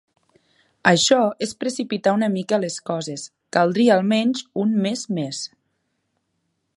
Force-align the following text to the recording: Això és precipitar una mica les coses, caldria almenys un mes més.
Això 0.91 1.17
és 1.47 1.51
precipitar 1.63 2.13
una 2.19 2.29
mica 2.37 2.59
les 2.63 2.79
coses, 2.91 3.27
caldria 3.57 3.93
almenys 3.97 4.45
un 4.65 4.73
mes 4.87 5.05
més. 5.19 5.43